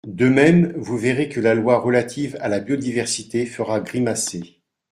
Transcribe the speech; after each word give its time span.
De 0.07 0.27
même, 0.27 0.73
vous 0.77 0.97
verrez 0.97 1.29
que 1.29 1.39
la 1.39 1.53
loi 1.53 1.77
relative 1.77 2.35
à 2.41 2.49
la 2.49 2.59
biodiversité 2.59 3.45
fera 3.45 3.79
grimacer. 3.81 4.59